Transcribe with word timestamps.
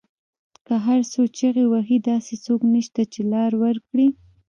که 0.65 0.73
هر 0.85 0.99
څو 1.11 1.21
چیغې 1.37 1.65
وهي 1.67 1.97
داسې 2.11 2.33
څوک 2.45 2.61
نشته، 2.73 3.01
چې 3.13 3.21
لار 3.31 3.51
ورکړی 3.63 4.07